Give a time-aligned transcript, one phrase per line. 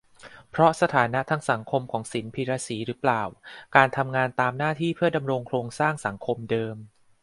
[0.51, 3.23] เพราะสถานะทางสังคมของ ศิลป์ พีระศรี รึเปล่า
[3.75, 6.75] การทำงานตามหน้าที่ เพื่อดำรงโครงสร้างสังคมเดิม